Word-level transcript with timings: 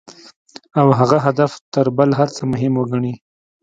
او 0.79 0.87
هغه 0.99 1.17
هدف 1.27 1.51
تر 1.73 1.85
بل 1.97 2.09
هر 2.19 2.29
څه 2.35 2.41
مهم 2.51 2.73
وګڼي. 2.77 3.13